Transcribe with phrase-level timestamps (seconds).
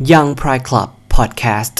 [0.00, 1.74] Young Pride Club Podcast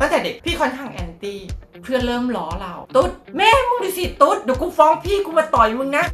[0.00, 1.38] ตั้งแต่เด็กพี่ค่อนข้างแอนตี้
[1.82, 6.04] เพื่อนเริ่มล้อเรา ตุ๊ด แม่มึงดูสิ ตุ๊ด เดี๋ยวกูฟ้องพี่กูมาต่อยมึงนะ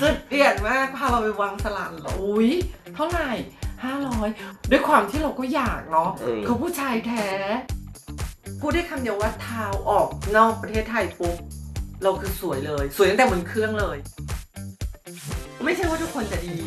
[0.00, 2.50] สุดเกลียดมากพาเราไปวางสลันเหรออุ้ย
[2.94, 3.30] เท่าไหร่
[3.84, 4.28] ห้าร้อย
[4.70, 7.26] ด้วยความที่เราก็อยากเนาะเออเขาผู้ชายแท้
[8.60, 11.36] พูดได้คำเดียวว่าเท้าออกนอกประเทศไทยปุ๊บ
[12.02, 13.98] เราคือสวยเลย สวยตั้งแต่บนเครื่องเลย
[15.64, 16.58] ไม่ใช่ว่าทุกคนจะดี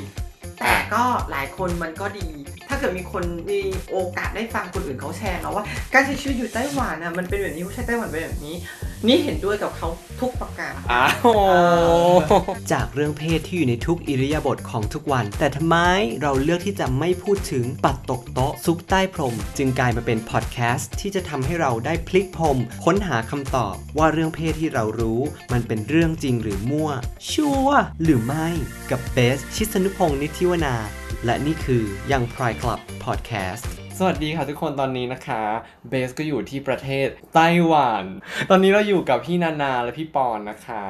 [0.59, 2.29] แต่ก็หลายคนมันก็ดี
[2.71, 3.59] ถ้าเกิดมีคนมี
[3.91, 8.55] โอกาสได้ฟังคนอื่นเขาแชร์เนาะว่า การใช้ชีวิตอยู่ไต้หวันนะมันเป็นแบบนี้ผู้ชายไต้หวันเป็นแบบนี้
[9.07, 9.87] นี่เห็นด้วยกับเขา
[10.21, 11.07] ทุกประการอ้า
[12.03, 12.11] ว
[12.71, 15.77] จากเรื่องเพศที่อยู่ในทุกอิริยาบถของทุกวัน แต่ทำไม
[16.21, 25.19] เราเลือกที่จะไม่พูดถึงปัดตกโต๊ะซุกใต้พรม จึงกลายมาเป็นพอดแคสต์ที่จะทำให้เราได้พลิกพรม ค้นหาคำตอบว่าเรื่องเพศที่เรารู้
[25.51, 26.89] มันเป็นเรื่องจริงหรือมั่ว
[27.31, 28.47] ชัวร์หรือไม่
[28.91, 30.75] กับเบสชิสนุพงศ์นิธิวนา
[31.25, 35.41] และนี่คือยังพรายคลับพอดแคสต์ สวัสดีค่ะทุกคนตอนนี้นะคะ
[35.89, 38.03] เบสก็อยู่ที่ประเทศไต้หวัน
[38.49, 40.83] ตอนนี้เราอยู่กับพี่นานาและพี่ปอนนะคะ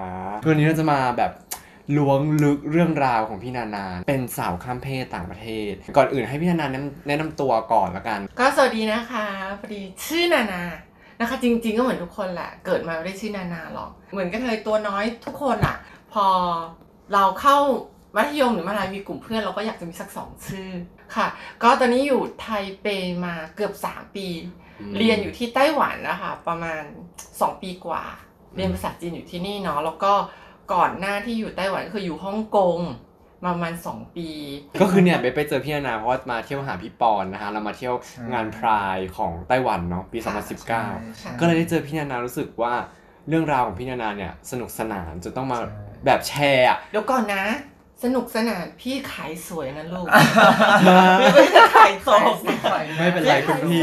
[0.48, 1.32] วันนี้เราจะมาแบบ
[1.98, 9.26] ล้วงลึกเรื่องราวของพี่นานา เป็นสาวข้ามเพศต่างประเทศ ก่อนอื่นให้พี่นานาแนะนำแนะนำตัวก่อนละกัน ก็สวัสดีนะคะ
[9.60, 10.64] พอดีชื่อนานา
[11.20, 15.78] นะคะ จริงๆก็เหมือนทุกคนแหละ เกิดมาไม่ได้ชื่อนานาหรอก เหมือนกันเลยตัวน้อยทุกคนอะ
[16.14, 16.26] พอ
[17.14, 17.58] เราเข้า
[18.16, 20.70] มัธยมหรือมหาลัยมีกลุ่มเพื่อนเราก็อยากจะมีสักสองชื่อ
[21.16, 21.28] ค่ะ
[21.64, 22.48] ก็ตอนนี้อยู่ไท
[22.82, 22.88] เป
[23.26, 24.28] มาเกือบ 3 ปี
[24.80, 26.84] อืมเรียนอยู่ที่ไต้หวันนะคะประมาณ
[27.24, 28.04] 2 ปีกว่า
[28.56, 30.14] เรียนภาษาจีนอยู่ที่นี่เนาะแล้วก็
[30.74, 32.80] ก่อนหน้าที่อยู่ไต้หวันก็คืออยู่ฮ่องกง
[33.44, 34.30] มาประมาณ2ปี
[34.82, 37.96] ก็คือเนี่ยเบสไปเจอพี่นานาเพราะว่ามาเที่ยวหาพี่ปอนนะคะเรามาเที่ยว
[38.34, 40.20] งานพรายของไต้หวันเนาะปี
[40.80, 42.74] 2019 ก็เลยได้เจอพี่นานารู้สึกว่า
[43.30, 45.60] เรื่องราวของพี่นานาเนี่ยสนุกสนานจนต้องมา
[46.06, 47.44] แบบแชร์อะเดี๋ยวก่อนนะ
[48.04, 50.08] สนุกสนานพี่ขายสวยนะลูก
[50.88, 52.36] มาไม่ได้ขายศพ
[53.00, 53.82] ไม่เป็นไรคุณพี่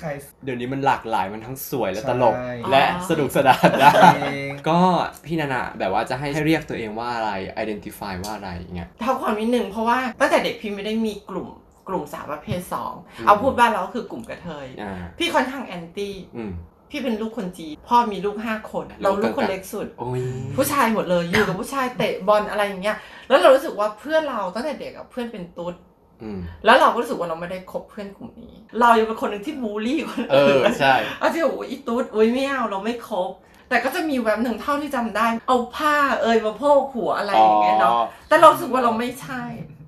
[0.00, 0.08] ใคร
[0.44, 4.78] เดี๋ยวนี้มันหลากหลายมันทั้งสวยและตลกใช่และอ๋อสนุกสนานได้เองก็
[5.26, 7.32] พี่นานาแบบว่าจะให้ให้เรียกตัวเองว่าอะไร
[7.62, 11.48] identify ว่าอะไรอย่างเงี้ยเท่าความนิดนึงเพราะว่าตั้งแต่เด็กพี่ไม่ได้มีกลุ่ม
[11.88, 16.52] กลุ่มสาวประเภทสองอืมเอาพูดบ้านเราก็คือกลุ่มกระเทยอ่าพี่ค่อนข้างแอนตี้อืม
[16.90, 20.22] พี่เป็นลูกคนจีนพ่อมีลูกห้าคน เราลูกคนเล็กสุดโอ้ย
[20.56, 22.96] ผู้ชายหมดเลยอยู่กับผู้ชายเตะบอลอะไรอย่างเงี้ย
[23.28, 25.74] แล้วเรารู้สึกว่าเพื่อนเราตั้งแต่เด็กอะเพื่อนเป็นตุ๊ด
[26.22, 33.30] อืมแล้วเราก็รู้สึกว่าเราไม่ได้คบเพื่อนกลุ่มนี้ เรายังเป็นคนหนึ่งที่บูลลี่คนเออื่อนใช่เอาที่โอ้ยอีตุ๊ดโอ้ยไม่เอาเราไม่คบ
[33.68, 37.92] แต่ก็จะมีแวบหนึ่งเท่าที่จำได้ เอาผ้าเอยมาโพกหัวอะไรอย่างเงี้ยเนาะ
[38.28, 39.42] แต่เรารู้สึกว่าเราไม่ใช่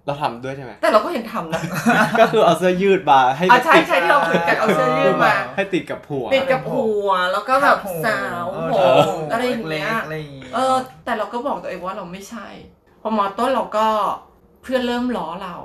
[0.07, 1.63] เราทำด้วยใช่ไหมแต่เราก็เห็นทำนะ
[2.21, 8.85] ก็คือเอาเสื้อยืดมาให้อะใช่ติดใช่ที่เราคุยกันเอาเสื้อยืดมาให้ติดกับหัวปิดกับหัวแล้วก็แบบสาวเอโหอ
[9.33, 10.75] อะไรอย่างเล็เงี้กยๆอะไรอย่างงี้เออ
[11.05, 12.47] แต่เราก็บอกตัวเองว่าเราไม่ใช่
[13.03, 13.87] พอมอต้นเราก็
[14.63, 15.57] เพื่อนเริ่มล้อเรา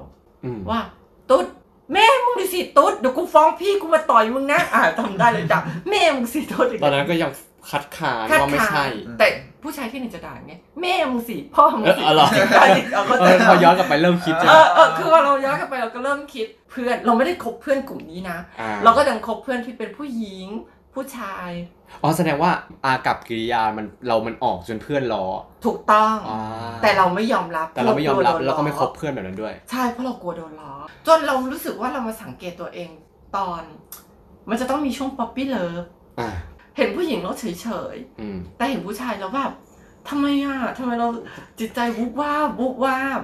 [0.45, 0.81] อืมว่า
[1.29, 1.45] ตุ๊ด
[1.93, 5.59] แม่มึงดูสิตุ๊ดเดี๋ยวกูฟ้องพี่กูมาต่อยมึงนะอ่าทำได้เลยจ้ะ
[5.89, 7.31] แม่มึงสิตุ๊ดตอนนั้นก็ยัง
[7.69, 9.27] คัดค้านคัดว่าไม่ค้าใช่นแต่
[9.65, 20.47] ผู้ชายที่ไหนจะด่าไงแม่มึงสิพ่อมึงสิเออเหรอได้ดิเอาก็เออพอย้อนกลับไปเริ่มคิดใช่เอไหมอเออคือว่าเราย้อนกลับไปเราก็เริ่มคิดเพื่อนเราไม่ได้คบเพื่อนกลุ่มนี้นะ อ่าเราก็ยังคบเพื่อนที่เป็นผู้หญิง
[20.93, 21.49] ผู้ชาย
[22.03, 22.51] อ๋อแสดงว่า
[22.85, 25.25] อากับกิริยามันเรามันออกจนเพื่อนล้อ
[25.65, 26.39] ถูกต้อง อ่า
[26.83, 30.73] แต่เราไม่ยอมรับแต่เราไม่ยอมรับกลัวโดนแล้วก็ไม่ล้คบเพื่อนแบบนั้นด้วย ใช่เพราะเรากลัวโดนล้อ
[31.07, 32.89] จนเรารู้สึกว่าเรามาสังเกตตัวเอง
[33.37, 33.61] ตอน
[34.49, 35.83] มันจะต้องมีช่วง puppy love
[36.19, 36.29] อ่า
[36.77, 37.45] เห็นผู้หญิงเราเฉ
[37.93, 39.51] ยอืมๆแต่เห็นผู้ชายแล้วแบบ
[40.09, 41.07] ทำไมอะทำไมเรา
[41.59, 43.21] จิตใจวุบวาบวุบวาบ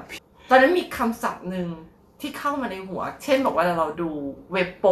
[0.49, 1.67] ตอนนั้นมีคำศัพท์หนึ่ง
[2.21, 4.09] ที่เข้ามาในหัว เช่นบอกว่าเราดู
[4.53, 4.85] เว็บโป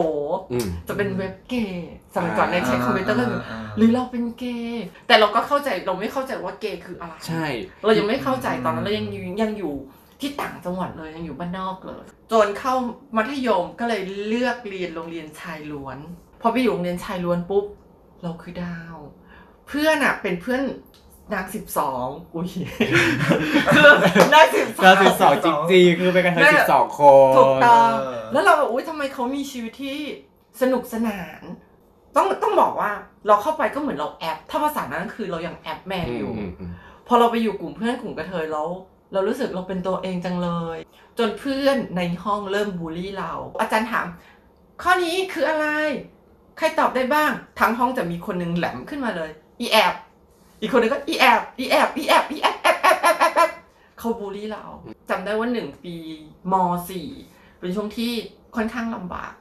[0.52, 7.46] อืมจะเป็นเว็บเกย์สมัยก่อนในใช้คอมพิวเตอร์ก็คือาหรือเราเป็นเกย์แต่เราก็เข้าใจเราไม่เข้าใจว่าเกย์คืออะไรใช่
[7.86, 9.74] เรายังไม่เข้าใจตอนนั้นเรายังอยู่ยังอยู่
[10.22, 12.74] ที่ต่างจังหวัดเลยยังอยู่บ้านนอกเลยจนเข้า
[13.18, 15.97] มัธยมก็เลยเลือกเรียนโรงเรียนชายล้วน
[16.41, 17.66] พอไปอยู่โรงเรียนชายล้วนปุ๊บ
[18.24, 18.96] เราคือดาว
[19.68, 20.62] เพื่อนอะเป็นเพื่อน
[21.34, 22.50] นางสิบสองอุ้ย
[23.74, 23.88] คือ
[24.34, 29.99] นางสิบสเราองสิบสองจริงๆคือเป็นกันทั้งนั่นสิแหละบสองคนถูกต้องเออแล้วเราแบบอุ้ยทำไมเขามีชีวิตที่
[30.61, 31.41] สนุกสนาน
[32.16, 32.91] ต้องต้องบอกว่า
[33.28, 36.72] เราเข้าไปก็เหมือนเราแอปถ้าภาษานั้นคือเรายังแอปแมนอือมยู่อืมอืม
[37.08, 38.70] พอเราไปอยู่กลุ่มเพื่อนกลุ่มกระเทยแล้ว
[39.14, 40.78] เรารู้สึกเราเป็นตัวเองจังเลย
[41.17, 44.05] จนเพื่อนในห้องเริ่มบูลลี่เรา อาจารย์ถาม
[44.82, 45.67] ข้อนี้คืออะไร
[46.59, 49.94] ใครตอบได้บ้าง ทั้งห้องจะมีคนหนึงแหลมขึ้นมาเลย อีแอบ
[50.61, 53.52] อีกคนหนึงก็อีแอบอีแอบอีแอบอีแอบแอบแอบแอบแอบแอบ
[54.00, 54.64] เขาบูลลี่เรา
[55.09, 55.96] จำได้ว่าหนึ่งปี
[56.52, 56.53] ม
[56.90, 57.08] สี่
[57.59, 58.11] เป็นช่วงที่
[58.56, 59.34] ค่อนข้างลำบาก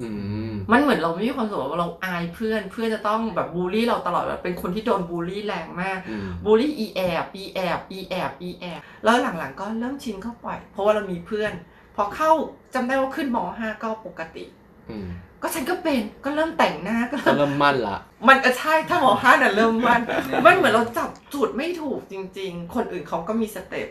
[0.00, 0.08] อื
[0.50, 11.52] มมันเหมือนเราไม่มีความสุขว่าเราอายเพื่อนเพื่อนจะต้องแบบบูลลี่เราตลอดแบบเป็นคนที่โดนบูลลี่แรงมากอืมบูลลี่อีแอบอีแอบอีแอบอีแอบแล้วหลังๆก็เริ่มชินเข้าไปเพราะว่าเรามีเพื่อน
[11.94, 12.32] พออเข้า
[12.74, 14.44] จำได้ว่าขึ้นมห้าก็ปกติ
[14.90, 15.08] อืม
[15.42, 17.96] ก็ฉันก็เป็นก็เริ่มแต่งหน้าก็ก็เริ่มเริ่มมั่นละ
[18.28, 20.00] มันก็ใช่ถ้ามห้าน่ะเริ่มมัน
[20.44, 23.88] มันเหมือนเราจับจุดไม่ถูกจริง ๆ คนอื่นเขาก็มีสเต็ป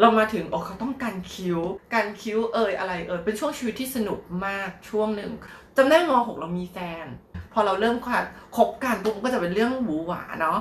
[0.00, 1.58] เรามาถึงโอ้เขาต้องการคิ้ว
[1.94, 5.30] การคิ้วเอ่ยอะไรเอ่ยเป็นช่วงชีวิตที่สนุกมากช่วงหนึ่ง
[5.76, 7.06] จำได้มหกเรามีแฟน
[7.52, 8.24] พอเราเริ่มความ
[8.56, 10.58] คบกันปุ๊บมันก็จะเป็นเรื่องหวือหวาเนาะ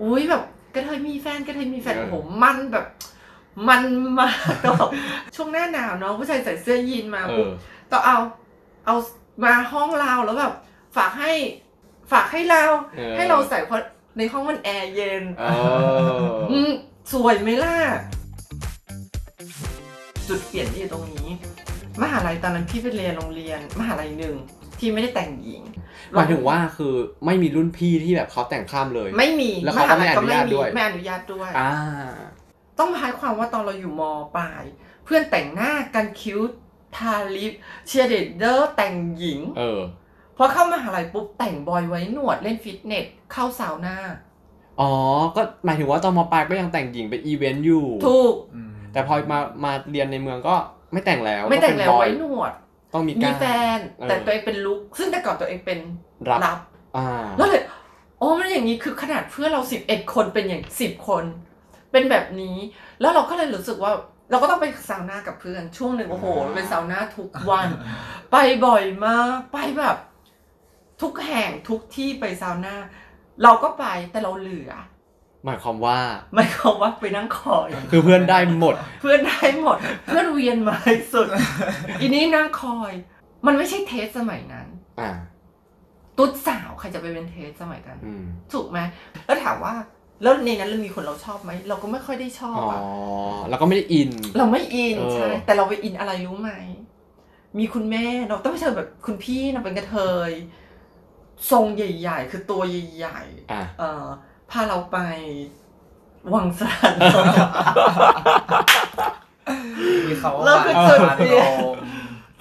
[0.00, 0.42] อุ้ยแบบ
[0.74, 2.86] กระเทยมีแฟนกระเทยมีแฟนเออ โอ้โหมันแบบ
[3.68, 3.82] มัน
[4.18, 4.34] มาก
[4.64, 4.90] ก็แบบ
[5.36, 7.50] ช่วงหน้าหนาวเนาะผู้ชายใส่เสื้อยีนมาเอปุ๊บอ
[7.92, 8.16] ก็เอา
[8.86, 8.96] เอา
[9.44, 10.54] มาห้องเราแล้วแบบ
[10.96, 11.32] ฝากให้
[12.12, 12.62] ฝากให้เรา
[12.96, 13.82] เออให้เราใส่เพราะ
[14.18, 15.44] ในห้องมันแอร์เย็นเอ
[16.32, 16.70] ออืม
[17.12, 17.76] สวยไหมล่ะ
[20.28, 21.28] จุดเปลี่ยนที่อยู่ตรงนี้
[22.02, 24.34] มหาลัยตอนนั้นพี่ไปเรียนโรงเรียน มหาลัยหนึ่ง
[24.78, 25.62] ที่ไม่ได้แต่งหญิง
[26.12, 26.94] หมายถึงว่าคือ
[27.26, 31.72] ไม่มีรุ่นพี่ที่แบบเขาแต่งข้ามเลย ไม่มีแล้วเขาก็ไม่หลัอนุญาตด้วยไม่อนุญาตด้วยอ่า
[32.78, 34.02] ต้องหมายความว่าตอนเราอยู่ม
[34.36, 34.64] ปลาย
[35.04, 36.38] เพื่อนแต่งหน้ากันคิ้ว
[36.96, 37.52] ทาลิป
[37.86, 39.80] เชียร์ลีดเดอร์แต่งหญิง เออ
[40.36, 43.96] พอเข้ามหาลัยปุ๊บแต่ง boy ไว้หนวดเล่นฟิตเนสเข้าซาวน่า
[44.80, 44.90] อ๋อ
[45.36, 50.56] ก็หมายถึงว่าตอนมปลายก็ยังแต่งหญิงไปอีเวนต์อยู่ ถูกอืมแต่พอมามาเรียนในเมืองก็
[50.92, 52.52] ไม่แต่งแล้วไม่แต่งแล้วก็เป็นวบอยไว้หนวด
[52.92, 53.44] ต้องมีกล้ามมีแฟ
[53.76, 55.78] นเออแต่ตัวเองเป็นรุกซึ่งแต่ก่อนตัวเองเป็น
[56.30, 56.58] รับรับ
[56.96, 57.08] อ่า
[57.38, 57.62] แล้วเลย
[58.18, 61.24] โอ้มันอย่างนี้คือขนาดเพื่อนเราสิบเอ็ดคนเป็นอย่างสิบคน
[61.92, 62.56] เป็นแบบนี้
[63.00, 63.92] แล้วเราก็เลยรู้สึกว่า
[64.30, 67.68] เราก็ต้องไปซาวน่ากับเพื่อนช่วงหนึ่งโอ้โหเป็นซาวน่าทุกวัน
[68.32, 68.36] ไป
[68.66, 69.96] บ่อยมากไปแบบ
[71.02, 72.74] ทุกแห่งทุกที่ไปซาวน่า
[73.42, 74.72] เราก็ไปแต่เราเหลือ
[75.44, 75.98] หมายความว่า
[76.34, 81.26] หมายความว่าไปนั่งคอยคือเพื่อนได้หมด เพื่อนได้หมด เพื่อนเวียนมาให้สุด
[82.00, 82.92] อีนี้นั่งคอย
[83.46, 84.66] มันไม่ใช่เทสสมัยนั้น
[85.00, 85.10] อ่า
[86.18, 88.78] ตุ๊ดสาวใครจะไปเป็นเทสสมัยนั้นอืมถูกไหม
[89.26, 89.74] แล้วถามว่า
[90.22, 92.80] แล้วในนั้นเรามีคนเราชอบไหมเราก็ไม่ค่อยได้ชอบอ๋ออะ
[93.48, 96.52] แล้วก็ไม่ได้อิน เราไม่อินเออ ใช่แต่เราไปอินอะไรรู้ไหม
[97.58, 99.96] มีคุณแม่เราต้องไปเจอแบบคุณพี่เราเป็นกระเท
[100.28, 100.30] ย
[101.50, 102.62] ทรงใหญ่ ๆ คือตัว
[102.96, 103.20] ใหญ่
[103.52, 104.06] อ่าๆเอ่อ
[104.50, 104.98] พาเราไป
[106.34, 106.94] วังสาน
[110.06, 111.76] มีเขาแล้วคือจุดมาเปลี่ยนลม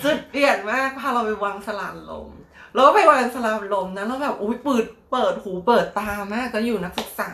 [0.04, 2.30] จุดเปลี่ยนมากพาเราไปวังสลานลม
[2.74, 7.32] แล้วก็ไปวังสลานลมนะแล้วแบบอุ้ยเปิดเปิดหูเปิดตามากตอนอยู่นักศึกษา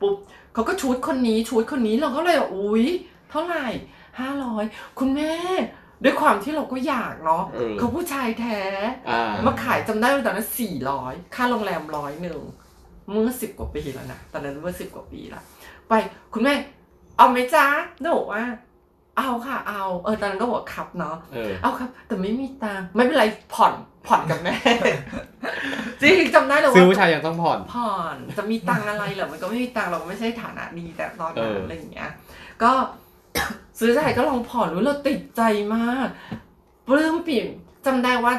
[0.00, 0.16] ปุ๊บ
[0.54, 2.86] เขาก็ชุดคนนี้ชุดคนนี้เราก็เลยแบบอุ้ย
[3.30, 3.66] เท่าไหร่
[4.20, 4.64] ห้าร้อย
[4.98, 5.34] คุณแม่
[6.04, 8.60] ด้วยความที่เราก็อยากเนาะเออเขาผู้ชายแท้
[9.10, 12.40] อ่ามาขายจำได้ว่าตอนนั้นสี่ร้อยค่าโรงแรมร้อยหนึ่ง
[13.10, 15.42] เมื่อสิบกว่าปีแล้วนะตอนนั้นเมื่อสิบกว่าปีละ
[15.88, 15.92] ไป
[16.32, 16.54] คุณแม่
[17.16, 17.66] เอาไหมจ๊ะ
[18.00, 18.44] หนูบอกว่า
[19.18, 23.24] เอาค่ะ เอาเออตอนนั้นก็บอกขับเนาะเออเอาครับ แต่ไม่มีตังค์ไม่เป็นไร
[23.54, 23.72] ผ่อน
[24.06, 24.54] ผ่อนกับแม่
[26.00, 32.10] จริงจำได้เลยซื้อว่าผู้ชายยังต้องผ่อน ผ่อนจะมีตังค์อะไรเหรอมันก็ไม่มีตังค์เราก็ไม่ใช่ฐานะดีแต่ตอนนั้นเออออะไรอย่างเงี้ย
[32.62, 32.72] ก็
[33.80, 35.42] ซื้อใจก็ลองผ่อนรู้เราติดใจ
[35.74, 36.08] มาก
[36.88, 37.46] ปลื้มปิ่ม
[37.86, 38.32] จำได้ว่า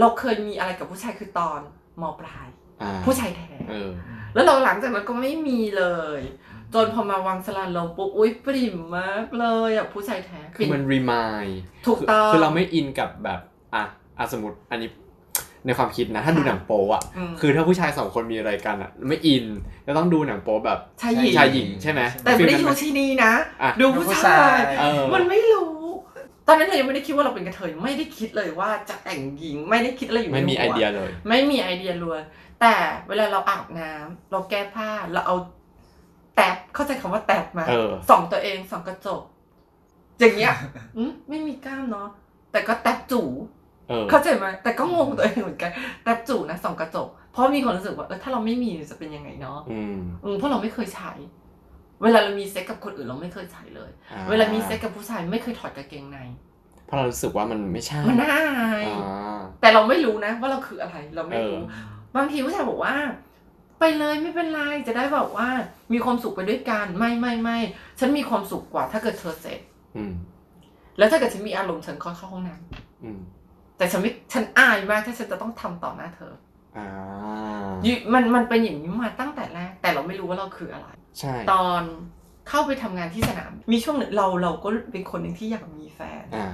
[0.00, 1.60] เราเคยมีอะไรกับผู้ชายคือตอน
[2.00, 2.48] มปลาย
[2.82, 3.90] อ่าผู้ชายแท้เออ
[4.34, 5.84] แล้วเราหลังจากนั้นก็ไม่มีเล
[6.18, 6.20] ย
[6.74, 11.46] จนพอมาวังสลานลมปุ๊บอุ้ยปริ่มมากเลยอะผู้ชายแท้คือมันรีมาย
[11.86, 13.40] ถูกต้องคือเราไม่อินกับแบบ
[13.74, 13.84] อะ
[14.20, 14.88] อะสมมติอันนี้
[15.66, 19.44] ในความคิดนะถ้าดูหนังโป๊อะอืมคือถ้าผู้ชายสองคนมีอะไรกันอะไม่อิน
[19.86, 23.32] จะต้องดูหนังโป๊แบบชายหญิงชายหญิงใช่ไหมแต่ไม่ได้ฟีลดูนั้นหที่นี่นะ
[23.62, 25.70] อะดูผู้ผู้ชาชายยเออมันไม่รู้
[26.46, 32.20] ตอนนั้นเรายังไม่ได้คิดว่าเราเป็นกระเทยไม่ได้คิดเลยว่าจะแต่งหญิงไม่ได้คิดอะไรอยู่ในไม่มีหัวไอเดียเลย ไม่มีไอเดียเลย
[32.60, 32.74] แต่
[33.08, 35.36] เวลาเราอาบน้ำเราแก้ผ้าเราเอา
[36.36, 39.22] แตบเข้าใจคำว่าแตบไหมาเออส่องตัวเองส่องกระจก
[40.18, 40.54] อย่างเงี้ย
[40.96, 42.08] อืมไม่มีกล้ามเนาะ
[42.52, 43.28] แต่ก็แตบจู่
[43.90, 45.70] เออเข้าใจไหมแต่ก็งงตัวเองเหมือนกัน
[46.04, 51.12] แตบจู่นะส่องกระจก เพราะมีความรู้สึกว่าเออถ้าเราไม่มีจะเป็นยังไงเนาะอืมอืมเพราะเราไม่เคยใช้
[52.02, 56.18] เวลาเรามีเซ็กกับคนอื่นเราไม่เคยใช้เลยอ่เวลามีเซ็กกับผู้ชายไม่เคยถอดกางเกงใน
[56.86, 61.76] เพราะเรารู้สึกว่ามันไม่ใช่มันน่าอายอ่าแต่เราไม่รู้นะว่าเราคืออะไรเราไม่รู้เอ
[62.16, 62.94] บางทีผู้ชายบอกว่า
[63.78, 65.48] ไปเลยไม่เป็นไรจะได้แบบว่า
[65.92, 67.58] มีความสุขไปด้วยกันไม่ไม่ไม่
[67.98, 69.60] ฉันมีความสุขกว่า ถ้าเกิดเธอเสร็จ
[69.96, 70.12] อืม
[70.98, 72.56] แล้วถ้าเกิดฉันมีอารมณ์ฉันก็เข้าห้องน้
[73.04, 73.39] อืมำ
[73.80, 76.34] แต่ฉันไม่ฉันอายมากถ้าฉันจะต้องทำต่อหน้าเธอ
[76.76, 76.88] อ่า
[77.84, 81.82] อยู่มันมันเป็นอย่างนี้มาตั้งแต่แรก แต่เราไม่รู้ว่าเราคืออะไร ใช่ ตอน
[82.48, 86.52] เข้าไปทำงานที่สนาม มีช่วงหนึ่งเราเราก็เป็นคนหนึ่งที่อยากมีแฟนอ่า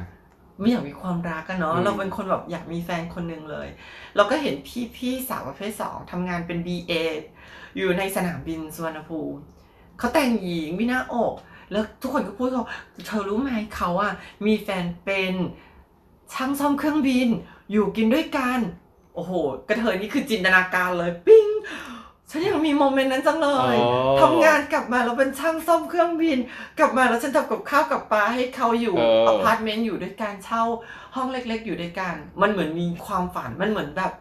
[0.60, 3.68] ไม่อยากมีความรักกันเนาะอืมเราเป็นคนแบบอยากมีแฟนคนหนึ่งเลย
[4.16, 6.92] เราก็เห็นพี่พี่สาวประเภทสองทำงานเป็น BA
[7.76, 9.38] อยู่ในสนามบินสุวรรณภูมิ
[9.98, 11.34] เขาแต่งหญิงมีหน้าอก
[11.72, 12.64] แล้วทุกคนก็พูดเขา
[13.06, 14.12] เธอรู้ไหมเขาอะ
[14.46, 15.34] มีแฟนเป็น
[16.34, 17.28] ช่างซ่อมเครื่องบิน
[17.72, 18.58] อยู่กินด้วยกัน
[19.14, 19.32] โอ้โห
[19.68, 21.46] กระเทยนี่คือจินตนาการเลยปิ้ง
[22.30, 26.38] ฉันยังมีโมเมนต์นั้นจังเลย อ๋อ ทำงานกลับมาแล้วเป็นช่างซ่อมเครื่องบิน
[26.78, 30.62] กลับมาแล้วฉันทำกับข้าวกับปลาให้เขาอยู่เอออพาร์ตเมนต์อยู่ด้วยกันเช่า
[31.16, 34.12] ห้องเล็กๆ อยู่ด้วยกัน มันเหมือนมีความฝัน มันเหมือนแบบ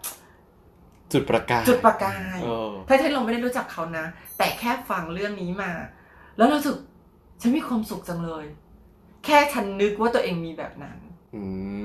[1.13, 4.05] จุดประกายจุดประกาย เออถ้าที่เราไม่ได้รู้จักเขานะ
[4.37, 5.71] แต่แค่ฟังเรื่องนี้มา
[6.37, 6.77] แล้วเรารู้สึก
[7.41, 8.45] ฉันมีความสุขจังเลย
[9.25, 10.97] แค่ฉันนึกว่าตัวเองมีแบบนั้น
[11.35, 11.43] อื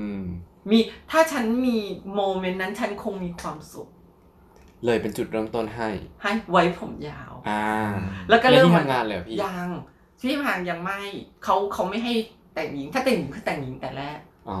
[0.69, 0.79] มี
[1.11, 1.77] ถ้าฉันมี
[2.15, 3.89] moment นั้นฉันคงมีความสุข
[4.85, 5.89] เลยเป็นจุดเริ่มต้นให้
[6.21, 7.65] ให้ไว้ผมยาว อ่า
[8.29, 9.69] แล้วก็ในเริ่มที่ทำงานเลยเหรอพี่ยัง
[10.19, 11.01] ที่ทำงานยังไม่
[11.43, 12.13] เขาเขาไม่ให้
[12.53, 14.59] แต่งหญิง ถ้าแต่งหญิงคือแต่งหญิงแต่แรกอ๋อ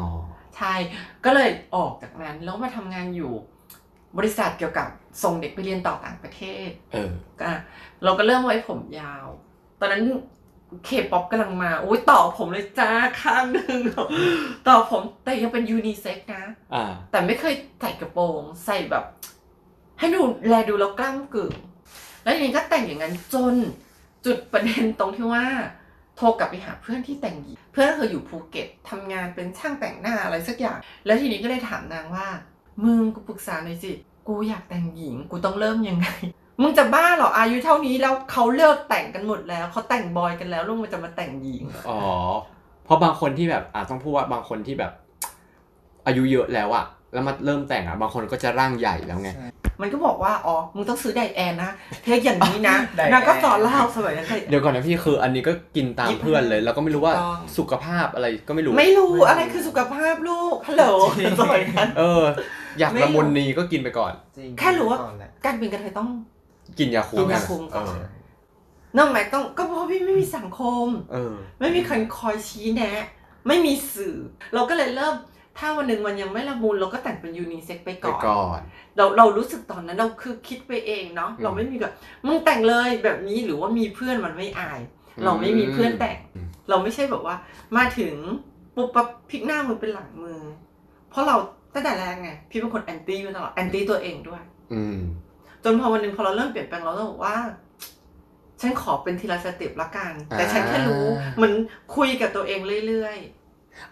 [0.57, 0.73] ใช่
[1.25, 3.31] ก็เลยออกจากนั้นแล้วมาทำงานอยู่
[4.17, 4.87] บริษัทเกี่ยวกับ
[5.23, 7.49] ส่งเด็กไปเรียนต่อต่างประเทศ เออก็
[8.03, 9.25] เราก็เริ่มไว้ผมยาว
[9.79, 10.03] ตอนนั้น
[10.85, 13.79] เคป๊อปกำลังมาอุ้ยต่อผมเลยจ้าข้างหนึ่ง
[14.67, 19.05] ต่อผมแต่ยังเป็นยูนิเซ็กนะอ่าแต่ไม่เคยใส่กระโปรงใส่แบบ
[19.99, 21.53] ให้ดูแลดูแล้วกล้ามกึ่ง
[22.23, 23.55] แล้วทีนี้ก็แต่งอย่างนั้นจน
[24.25, 25.45] จุดประเด็นตรงที่ว่า
[26.15, 32.27] โทรกลับไปหาเพื่อนที่แต่งหญิงเพื่อนเคยอยู่ภูเก็ตทำงานเป็นช่างแต่งหน้าอะไรสักอย่าง แล้วทีนี้ก็เลยถามนางว่า
[32.83, 33.91] มึงกูปรึกษาหน่อยสิ
[34.27, 36.07] กูอยากแต่งหญิง กูต้องเริ่มยังไง
[36.61, 41.99] มึงจะบ้าเหรออายุเท่านี้แล้วเขาเลิกแต่งกันหมดแล้วเขาแต่งบอยกันแล้วลูกมันจะมาแต่งหญิงอ๋อ
[42.85, 44.91] เพราะบางคนที่แบบอาจต้องพูดว่าบางคนที่แบบ
[46.05, 49.31] อายุเยอะแล้วอะแล้วมาเริ่มแต่งอะบางคนก็จะร่างใหญ่แล้วไง
[49.81, 51.71] มันก็บอกว่าอ๋อมึงต้องซื้อไดแอนนะ
[52.03, 60.85] เทคอย่างนี้นะไดแอนนางก็สอนเล่าสมัยนั้นไดแอนเดี๋ยวก่อนนะพี่คืออันนี้ก็กินตามหยิบเพื่อนเลย แล้วก็ไม่รู้ว่าถูกต้องสุขภาพอะไรก็ไม่รู้ ไม่รู้อะไรคือสุขภาพลูกฮัลโหล
[61.41, 62.23] สมัยนั้นเออ
[62.79, 66.09] อยากไม่รู้ละมุนนีก็กินไปก่อนจริงแค่รู้ว่าก่อนแหละการเป็นกระเทยต้อง
[66.79, 68.05] กินยาคุมกินยาคุมก่อนเออ
[68.97, 73.03] นอกไหมต้องก็เพราะพี่ไม่มีสังคมเออไม่มีคนคอยชี้แนะ
[73.47, 74.15] ไม่มีสื่อ
[74.53, 75.15] เราก็เลยเริ่ม
[75.57, 78.59] ถ้าวันหนึ่งมันยังไม่ละมุนเราก็แต่งเป็นยูนิเซ็กไปไปก่อนก่อน
[78.97, 81.93] เราเรารู้สึกตอนนั้นเราคือคิดไปเองเนาะอืมเราไม่มีแบบ
[82.27, 84.79] มึงแต่งเลยแบบนี้หรือว่ามีเพื่อนมันไม่อาย
[85.25, 87.35] เราไม่มีเพื่อนแต่งอืมเราไม่ใช่แบบว่า
[87.77, 88.13] มาถึง
[88.75, 90.39] ปุ๊บปั๊บพลิกหน้ามือเป็นหลังมือ
[91.09, 91.35] เพราะเรา
[91.73, 94.41] ตั้งแต่แรกไงพี่เป็นคนแอนตี้มาตลอดแอนตี้ตัวเองด้วย
[94.73, 94.97] อืม
[95.63, 97.35] จนพอวันหนึ่งพอเราเริ่มเปลี่ยนแปลงเราก็บอกว่า
[98.61, 101.53] ฉันขอเป็นทีละสเต็ปละกัน แต่ฉันแค่รู้อ่าเหมือน
[101.95, 103.17] คุยกับตัวเองเรื่อย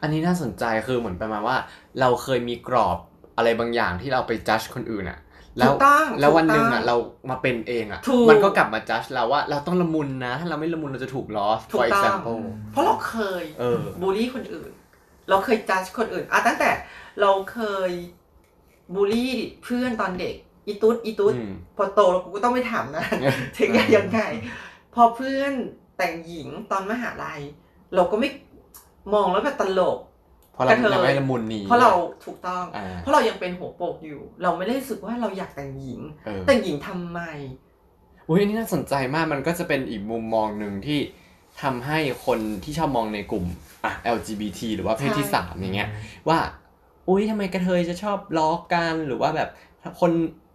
[0.02, 1.58] อันนี้น่าสนใจคือเหมือนประมาณว่า
[2.00, 2.98] เราเคยมีกรอบ
[3.38, 6.96] อะไรบางอย่างที่เราไปจัดคนอื่นอะๆแล้วถูกต้องแล้ววันหนึ่งถูกต้อะเรา
[7.30, 14.72] มาเป็นเองอะถูกมันก็กลับมาจัดเราว่าเราต้องละมุนนะ ถ้าเราไม่ละมุนเราจะถูก lost ถูก for ต้อง example เพราะเราเคยเออบูลลี่คนอื่น
[15.30, 16.70] เราเคยจัดคนอื่นอะตั้งแต่
[17.22, 17.60] เราเค
[17.90, 17.92] ย
[18.96, 19.34] บูลลี่
[19.64, 20.36] เพื่อนตอนเด็ก
[20.70, 23.04] อีตุ๊ดอีตุ๊ดอืม พอโตแล้วกูก็ต้องไปถามนะ
[23.56, 24.22] เทคนิคยังไง
[24.96, 25.54] พอเพื่อน
[25.98, 27.42] แต่งหญิงตอนมหาลัย
[27.96, 28.30] เราก็ไม่
[29.14, 29.98] มองแล้วแบบตลก
[30.54, 31.92] เพราะเรากระเทย ยังไม่ละมุนนี้เพราะเรา
[32.26, 37.20] ถูกต้อง อ่าเพราะเรายังเป็นหัวโปกอยู่ เราไม่ได้รู้สึกว่าเราอยากแต่งหญิง เออแต่งหญิงทำไม
[38.28, 41.00] อุ้ยอันนี้น่าสนใจมากมันก็จะเป็นอีกมุมมองหนึ่งที่
[41.62, 43.46] ทำให้คนที่ชอบมองในกลุ่ม
[43.84, 45.90] อะ LGBT หรือว่าเพศที่ใช่ สามอย่างเงี้ย
[46.30, 46.40] ว่า
[47.08, 49.50] อุ้ยทำไมกระเทยจะชอบล้อกัน หรือว่าแบบ
[50.00, 50.12] คน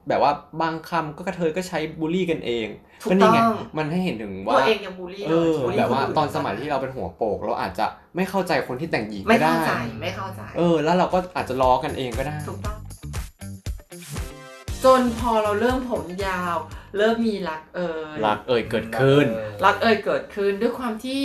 [0.09, 0.33] แบบว่า
[0.63, 2.67] บางคำก็กระเทยก็ใช้บูลลี่กันเอง
[3.03, 12.79] ถูกก็นี่ไงต้องมันให้เห็นถึงตัว่าวเองยังบูลลี่เอเลยอบูลลี่แบบว่าคอื่ตอนสมัยที่เราเป็นหัวโปก เราอาจจะไม่เข้าใจคนที่แต่งหญิงไม่ก็ได้เข้าใจไม่เข้าใจ เออ แล้วเราก็อาจจะล้อกันเองก็ได้ถูกต้อง
[14.85, 16.57] จนพอเราเริ่มผมยาว
[16.97, 19.27] เริ่มมีรักเอ่ยรักเอ่ยเกิดขึ้น
[19.65, 21.23] รักเอ่ยเกิดขึ้นด้วยความที่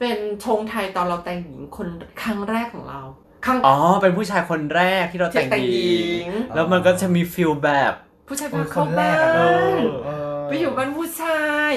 [0.00, 1.88] เป็นธงไทยตอนเราแต่งหญิงคน
[2.22, 3.00] ครั้งแรกของเรา
[3.44, 7.92] ครั้งอ๋อ เป็นผู้ชายคนแรกที่เราแต่งที่แต่งหหญิญิงงแล้วมันก็จะมีฟิลแบบ
[8.28, 11.72] ผู้ชายเอพาอคเข้านแรบ้ากอะนเนอะเออเออไปอยู่บ้านผู้ชาย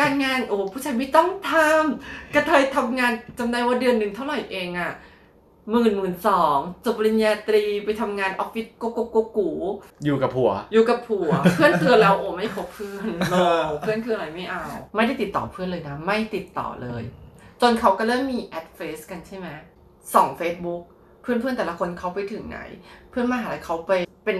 [0.00, 4.92] การงานโอ้ผู้ชายไม่ต้องทำกระเทยทำงานจำได้ว่าเดือนหนึ่งเท่าไหร่เองอะ
[5.70, 9.50] หมื่นหมื่นสองจบปริญญาตรีไปทำงานออฟฟิศโกโกโกกู
[10.04, 13.34] อยู่กับผัว อยู่กับผัว เพื่อนเตือนแล้วโอ้ไม่คบเพื่อน no
[13.80, 14.62] เพื่อนคืออะไรไม่เอา
[14.96, 17.02] ไม่ได้ติดต่อเพื่อนเลยนะ ไม่ติดต่อเลย
[17.60, 19.48] จนเขาก็เริ่มมี add เฟซกันใช่ไหม
[20.14, 20.82] ส่อง Facebook
[21.22, 22.58] เพื่อนเพื่อนๆแต่ละคนเขาไปถึงไหน
[23.10, 23.92] เพื่อนมหาลัยเขาไป
[24.24, 24.38] เป็น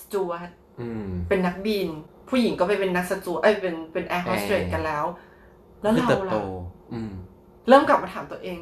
[0.00, 0.48] สจวต
[0.80, 1.88] อืมเป็นนักบิน
[2.28, 5.04] ผู้หญิงก็ไปเป็นนักสจวตเอ้ยเป็นเป็นแอร์โฮสเตสแอร์กันแล้ว
[5.82, 6.42] แล้วคือเราเติบโตล่ะ
[6.92, 7.12] อืม
[7.68, 8.58] เริ่มกลับมาถามตัวเอง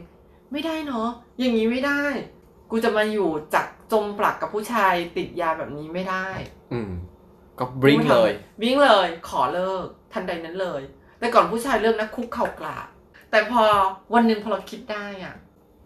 [0.52, 2.02] ไม่ได้เนาะอย่างนี้ไม่ได้
[2.70, 6.26] กูจะมาอยู่จากจมปลักกับผู้ชายติดยาแบบนี้ไม่ได้
[6.72, 6.90] อืม
[7.58, 10.82] ก็บริ้งเลยบริ้งเลย ขอเลิก ทันใดนั้นเลย
[11.18, 12.88] แต่ก่อนผู้ชายเลิกนะคุกเข่ากราบ
[13.30, 13.62] แต่พอ
[14.14, 15.34] วันหนึ่งพอเราคิดได้อะ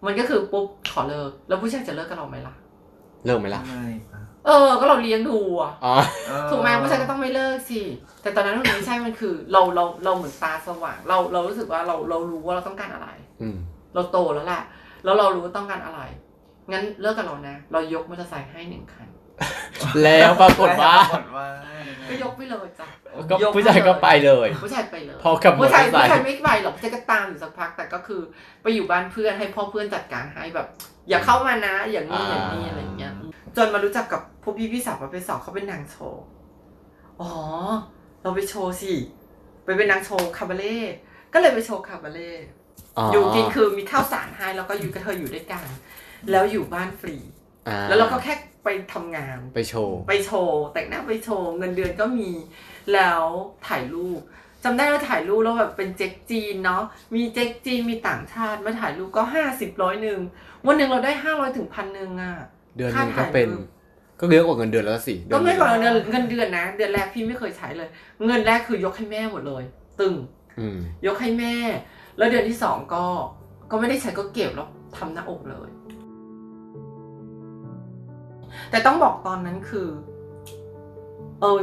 [0.07, 2.55] มันก็คือปุ๊บขอเลิก แล้วผู้ชายจะเลิกกับเราไหมล่ะ
[3.25, 5.95] เริ่มไหมล่ะ ไม่ปะเออ ก็เราเลี้ยงดูอะ อ๋อ
[6.29, 7.81] เออถูกไหมผู้ชายก็ต้องไม่เลิกสิ
[8.23, 13.09] แต่ตอนนั้นมันไม่ใช่ มันคือเราเราเราเหมือนตาสว่าง เราเรารู้สึกว่าเราเรารู้ว่าเราต้องการอะไร
[13.43, 13.57] อืม
[13.95, 14.63] เราโตแล้วแหละ
[15.05, 16.01] แล้วเรารู้ว่าต้องการอะไร
[16.73, 19.09] งั้นเลิกกับเรานะ เรายกมอเตอร์ไซค์ให้หนึ่งคัน
[20.03, 21.47] แล้วปรากฏว่าปรากฏว่า
[22.09, 22.87] ก็ยกไปเลยจ้ะ
[23.31, 28.21] ก็ยผู้ชายก็ไปเลย ผู้ชายไปเลยพอกับผู้ชายมอเตอร์ไซค์ผู้ชายไม่ไปหรอกผู้ชายก็ตามอยู่สักพัก แต่ก็คือ
[28.63, 30.67] ไปอยู่บ้านเพื่อนให้พ่อเพื่อนจัดการให้แบบ
[31.09, 33.13] อย่าเข้ามานะ อย่างนี้อย่างนี้อะไรอย่างเงี้ย
[33.57, 36.25] จนมารู้จักกับพวกพี่พี่สาวประเภทสองเขาเป็นนางโชว์
[37.21, 37.31] อ๋อ
[38.23, 38.93] เราไปโชว์สิ
[39.65, 40.79] ไปเป็นนางโชว์คาบาเล่
[41.33, 42.33] ก็เลยไปโชว์คาบาเล่
[43.13, 45.65] อยู่กินคือมีข้าวสารให้แล้วก็อยู่กับเธออยู่ด้วยกัน
[46.31, 47.17] แล้วอยู่บ้านฟรี
[47.69, 48.35] อ่าแล้วเราก็แค่
[48.65, 52.31] ไปทำงาน ไปโชว์ ไปโชว์ แต่งหน้าไปโชว์ เงินเดือนก็มี
[52.95, 53.23] แล้ว
[53.69, 54.21] ถ่ายรูป
[54.65, 56.83] จำได้ว่าถ่ายรูปแล้วแบบเป็นเจ๊กจีนเนาะ
[57.15, 60.21] มีเจ๊กจีนมีต่างชาติมาถ่ายรูปก็ห้าสิบร้อยหนึ่ง
[60.67, 62.35] วันหนึ่งเราได้ห้าร้อยถึงพันหนึ่งอะ
[62.77, 63.67] เดือนหนึงค่าก็ถ่ายเป็นรูป
[64.21, 67.89] ก็เยอะกว่าเงินเดือนแล้วสิก็ไม่ก่อนดืเงินเงินเดือนนะ เดือนแรกพี่ไม่เคยใช้เลย
[68.27, 69.63] เงินแรกคือยกให้แม่หมดเลย
[70.01, 70.15] ตึง
[70.61, 71.55] อืมยกให้แม่
[72.19, 73.05] แล้วเดือนที่สองก็
[73.71, 75.69] ก็ไม่ได้ใช้ก็เก็บแล้วทำหน้าอกเลย
[78.71, 79.89] แต่ต้องบอกตอนนั้นคือ
[81.41, 81.59] เออ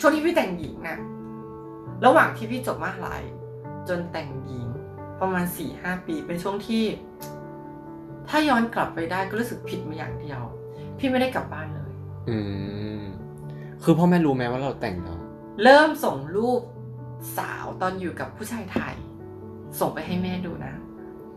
[0.00, 0.98] ช่วงที่พี่แต่งหญิงน่ะ
[2.06, 3.24] ระหว่างที่พี่จบมหาลัย
[3.88, 4.66] จนแต่งหญิง
[5.20, 6.84] ประมาณสี่ห้าปีเป็นช่วงที่
[8.28, 10.42] ถ้าย้อนกลับไปได้ก็รู้สึกผิดมาอย่างเดียว
[10.98, 11.90] พี่ไม่ได้กลับบ้านเลย
[12.28, 12.36] อื
[13.00, 13.02] ม
[13.82, 15.18] คือพ่อแม่รู้ไหมว่าเราแต่งแล้ว
[15.62, 16.60] เริ่มส่งรูป
[17.38, 18.94] สาวตอนอยู่กับผู้ชายไทย
[19.80, 20.74] ส่งไปให้แม่ดูนะ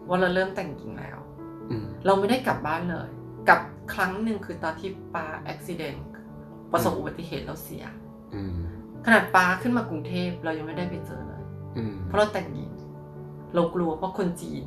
[0.07, 1.19] ว่าเราเริ่มแต่งหญิงแล้ว
[1.69, 3.09] อืมเราไม่ได้กลับบ้านเลย
[3.49, 3.59] กับ
[3.93, 5.99] ครั้งหนึ่งคือตอนที่ปาอุบิเหตุ
[6.71, 7.85] ประสบอุบัติเหตุแล้วเสีย
[8.33, 8.55] อืม
[9.05, 11.43] ขนาดปาขึ้นมากรุงเทพเรายังไม่ได้ไปเจอเลย
[11.77, 12.71] อืมเพราะเราแต่งหญิง
[13.55, 14.63] เรากลัวเพราะคนจีน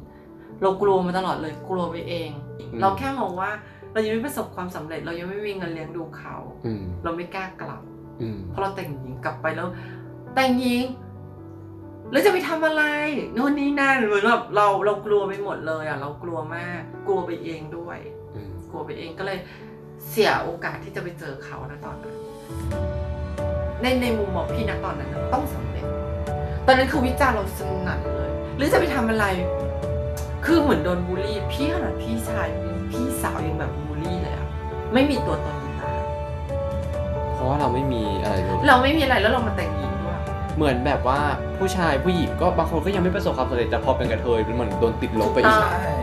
[0.63, 2.31] เรากลัวมาตลอดเลยกลัวไปเอง
[2.81, 3.51] เราแค่มองว่า
[3.93, 6.37] เรายังไม่ประสบความสำเร็จ เรายังไม่มีเงินเลี้ยงดูเขา
[6.67, 7.83] อืมเราไม่กล้ากลับ
[8.23, 9.69] อืมเพราะเราแต่งหญิงกลับไปแล้ว
[10.35, 10.85] แต่งหญิง
[12.13, 12.85] แล้วจะไปทำอะไร
[13.35, 18.22] โน่นนี่นั่นเหมือนแบบเราเรากลัวไปหมดเลยอะ เรากลัวมาก กลัวไปเองด้วยอืม
[18.73, 19.39] กลัวไปเองก็เลย
[20.09, 22.15] เสียโอกาสที่จะไปเจอเขานะตอนนั้น
[23.83, 25.87] ในในมุมมองพี่นะตอนนั้นนะต้องสำเร็จ
[26.67, 29.27] ตอนนั้นคือวิจารณ์เราสนั่นเลย หรือจะไปทำอะไร
[30.45, 32.49] คือเหมือนโดนบูลลี่ พี่ขนาดพี่ชาย
[32.91, 34.47] พี่สาวยังแบบบูลลี่เลยอะ
[34.95, 35.91] ไม่มีตัวตนในตา
[37.35, 40.19] เพราะว่าเราไม่มีอะไรเลยเราไม่มีอะไรแล้วเรามาแต่งหญิงด้วย
[40.57, 41.19] เหมือนแบบว่า
[41.59, 45.95] ผู้ชายผู้หญิงก็บางคนก็ยังไม่ประสบความสำเร็จแต่พอเป็นกระเทยเป็นเหมือนโดนติดลบไปอีกถูกต้องใช่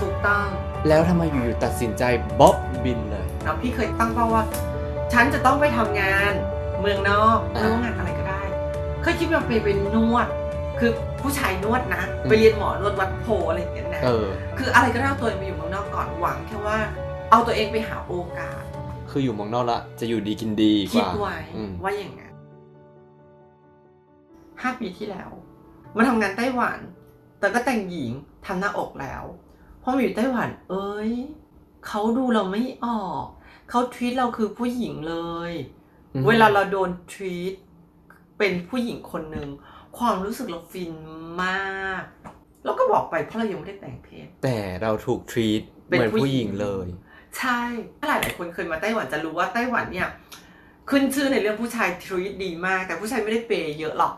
[0.00, 0.46] ถูกต้อง
[0.86, 2.02] แล้วทำไมอยู่ๆตัดสินใจ
[2.40, 4.44] บ๊อบบินเลยแล้วพี่เคยตั้งเป้าว่า
[5.12, 6.32] ฉันจะต้องไปทำงาน
[6.80, 8.42] เมืองนอกอ่าไม่ว่างานอะไรก็ได้
[9.02, 10.26] เคยคิดว่าไปเป็นนวด
[10.78, 14.26] คือผู้ชายนวดนะอืมไปเรียนหมอนวดวัดโพอะไรอย่างเงี้ยนะ เออ
[14.58, 16.78] คืออะไรก็ได้เอาตัวเองไปอยู่เมืองนอกก่อนหวังแค่ว่า
[17.30, 18.62] เอาตัวเองไปหาโอกาส
[19.10, 22.34] คืออยู่เมืองนอกละจะอยู่ดีกินดีกคิดว่า ไว้อืม ว่าอย่างนั้น
[24.62, 25.30] ห้าปีที่แล้ว
[25.96, 26.78] มาทำงานไต้หวัน
[27.40, 28.12] แต่ก็แต่งหญิง
[28.46, 29.47] ทำหน้าอกแล้วพ
[29.88, 31.10] อมาอยู่ไต้หวัน เอ้ย
[31.86, 33.24] เขาดูเราไม่ออก
[33.70, 35.16] เขาทวีตเราคือผู้หญิงเล
[35.50, 35.52] ย
[36.14, 37.54] อืมเวลาเราโดนทวีต
[38.38, 39.48] เป็นผู้หญิงคนหนึ่ง
[39.98, 40.92] ความรู้สึกเราฟิน
[41.42, 42.02] มาก
[42.64, 46.86] เราก็บอกไปเพราะเรายังไม่ได้แต่งเพศ แต่เราถูกทรีตเป็นเหมือนผู้ผู้หหญิญิงงเลย
[47.38, 47.60] ใช่
[48.08, 50.08] หลายหลายๆคนเคยมาไต้หวันจะรู้ว่าไต้หวันเนี่ย
[50.90, 54.14] ขึ้นชื่อในเรื่องผู้ชายทรีตดีมาก แต่ผู้ชายไม่ได้เปย์เยอะหรอก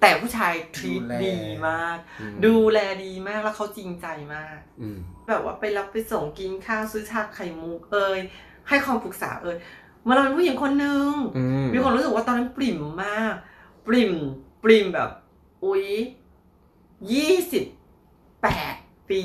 [0.00, 8.18] แต่ผู้ชายทรีตดูแลดีมากอืมดูแลดีมากแล้วเขาจริงใจมากอืมแบบว่าไปรับไปส่งกินข้าวซื้อชาไข่มุกเอ่ย
[8.68, 9.56] ให้ความปรึกษาเอ่ย
[10.04, 13.34] เมื่อเราเป็นผู้หญิงคนหนึ่งอืมมีความรู้สึกว่าตอนนั้นปริ่มมาก
[13.86, 14.12] ปริ่ม
[14.64, 15.10] ปริ่มแบบ
[15.64, 15.86] อุ๊ย
[17.12, 17.64] ยี่สิบ
[18.42, 18.74] แปด
[19.10, 19.22] ปี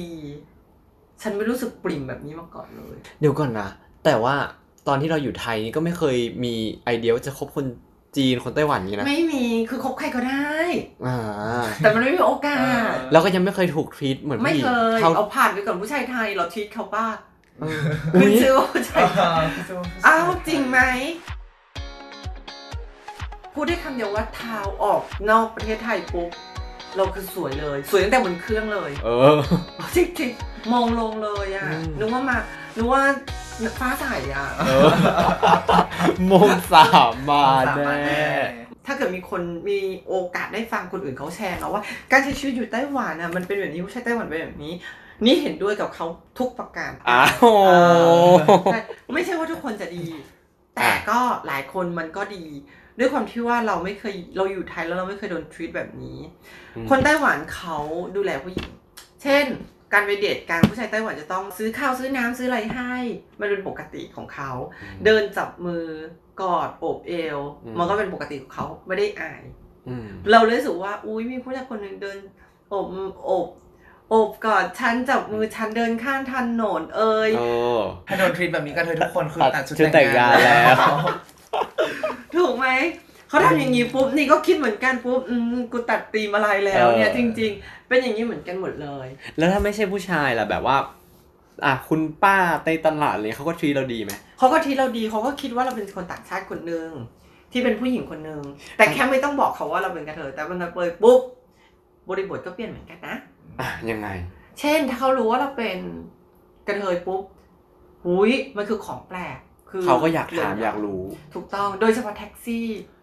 [1.21, 3.69] ฉันไม่รู้สึกปริ่มแบบนี้มาก่อนเลย เดี๋ยวก่อนนะ
[4.05, 4.35] แต่ว่า
[4.87, 7.65] ตอนที่เราอยู่ไทยนี่ก็ไม่เคยมีไอเดียว่าจะคบคน
[8.17, 10.53] จีนคนไต้หวันนี้นะ ไม่มีคือคบใครก็ได้
[11.05, 11.17] อ่า
[11.77, 12.59] แต่มันไม่มีโอกา
[12.91, 17.05] ส แล้วก็ยังไม่เคยถูกทรีตเหมือนไม่ผู้หญิงเคยเขาเอาผ่านไปก่อนผู้ชายไทยเราทีตเขาป้า
[17.59, 17.79] เออ
[18.21, 19.43] ขึ้อุ๊นยชื่อว่าผู้ชายไทย
[20.07, 20.79] อ้าวจริงไหม
[23.53, 26.29] พูดได้คำเดียวว่าเท้าออกนอกประเทศไทยปุ๊บ
[26.95, 29.37] เราคือสวยเลย สวยตั้งแต่บนเครื่องเลย เออ
[29.95, 32.37] จริงๆมองลงเลยอะอืมนึกว่ามา
[32.77, 33.03] นึกว่า
[33.79, 34.87] ฟ้าใสอะ เออ
[36.27, 37.43] โมงสามมา
[37.77, 38.25] แน่
[38.85, 44.73] ถ้าเกิดมีคนมีโอกาสได้ฟังคนอื่นเขาแชร์เนาะว่า การใช้ชีวิตอยู่ไต้หวันอะมันเป็นแบบนี้ผู้ชายไต้หวันเป็นแบบนี้
[45.25, 46.05] นี่เห็นด้วยกับเขา
[46.39, 48.31] ทุกประการอ้าว
[48.73, 48.79] ใช่
[49.13, 50.05] ไม่ใช่ว่าทุกคนจะดี
[50.75, 52.45] แต่ก็หลายคนมันก็ดี
[52.99, 56.17] ด้วยความที่ว่าเราไม่เคยเราอยู่ไทยแล้วเราไม่เคยโดนทรีตแบบนี้
[56.89, 57.77] คนไต้หวันเขา
[58.15, 58.69] ดูแลผู้หญิง
[59.23, 59.45] เช่น
[59.95, 62.93] การไปเดทกันผู้ชายไต้หวันจะต้องซื้อข้าวซื้อน้ำซื้ออะไรให้
[63.39, 64.51] มันเป็นปกติของเขา
[65.05, 65.85] เดินจับมือ
[66.41, 69.43] กอดโอบเอวอืมมันก็เป็นปกติของเขาไม่ได้อาย
[69.87, 72.17] อืมเราเลยรู้สึกว่าอุ้ยมีผู้ชายคนหนึ่งเดิน
[72.69, 72.87] โอบ
[73.25, 73.47] โอบ
[74.09, 77.43] โอบกอดฉันจับมือฉันเดินข้ามถนนเอ่ยเอ
[77.77, 80.75] อถ้าโดนทรีตแบบนี้ก็เธอทุกคนคือตัดตัดชุดชุดแต่งงานแล้ว
[82.35, 82.67] ถูกไหม
[83.29, 89.07] เขาทำอย่างนี้ปุ๊บนี่ก็คิดเหมือนกันปุ๊บอืมกูตัดตีมอะไรแล้วเนี่ยเออจริง ๆ เป็นอย่างนี้เหมือนกันหมดเลย
[89.37, 90.77] แล้วถ้าไม่ใช่ผู้ชายล่ะแบบว่า
[91.65, 92.35] อะคุณป้า
[92.65, 96.89] ในตลาดเลยเขาก็ทรีเราดีไหมเขาก็ทีเราดีเขาก็คิดว่าเราเป็นคนต่างชาติคนหนึ่ง
[97.51, 98.41] ที่เป็นผู้หญิงคนหนึ่ง
[98.77, 101.19] แต่แค่ไม่ต้องบอกเขาว่าเราเป็นกระเทยแต่มันเปิดปุ๊บ
[102.09, 103.15] บริบทก็เปลี่ยนเหมือนกันนะ
[103.59, 104.07] อะยังไง
[104.59, 105.77] เช่นถ้าเขารู้ว่าเราเป็น
[106.67, 107.21] กระเทยปุ๊บ
[108.03, 109.37] หุยมันคือของแปลก
[109.69, 111.01] คือเขาก็อยากถามอยากรู้
[111.33, 112.94] ถูกต้องโดยเฉพาะแท็กซี่อืม